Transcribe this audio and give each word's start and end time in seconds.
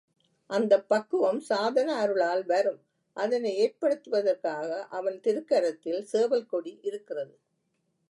அந்தப் 0.49 0.87
பக்குவம் 0.87 1.39
சாதன 1.41 1.95
அருளால் 1.95 2.43
வரும் 2.45 2.79
அதனை 3.17 3.51
ஏற்படுத்துவதற்காக 3.57 4.69
அவன் 4.91 5.19
திருக்கரத்தில் 5.21 6.01
சேவல் 6.03 6.45
கொடி 6.45 6.79
இருக்கிறது. 6.83 7.33